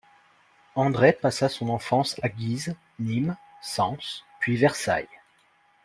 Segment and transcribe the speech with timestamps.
[0.73, 5.07] André passa son enfance à Guise, Nîmes, Sens puis Versailles.